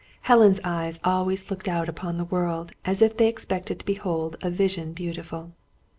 Helen's 0.21 0.59
eyes 0.63 0.99
always 1.03 1.51
looked 1.51 1.67
out 1.67 1.87
upon 1.87 2.17
the 2.17 2.23
world, 2.25 2.71
as 2.85 3.03
if 3.03 3.17
they 3.17 3.27
expected 3.27 3.77
to 3.81 3.85
behold 3.85 4.35
a 4.41 4.49
Vision 4.49 4.93
Beautiful. 4.93 5.51